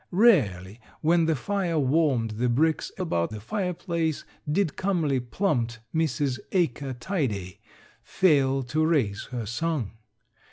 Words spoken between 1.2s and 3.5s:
the fire warmed the bricks about the